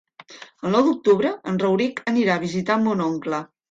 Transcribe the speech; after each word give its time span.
El 0.35 0.71
nou 0.75 0.87
d'octubre 0.87 1.33
en 1.53 1.63
Rauric 1.67 2.05
anirà 2.15 2.39
a 2.41 2.47
visitar 2.49 2.83
mon 2.85 3.11
oncle. 3.13 3.49